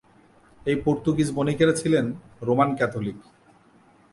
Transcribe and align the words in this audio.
এই 0.65 0.77
পর্তুগীজ 0.85 1.29
বণিকেরা 1.31 1.73
ছিলেন 1.73 2.05
Roman 2.41 2.69
Catholic. 2.75 3.17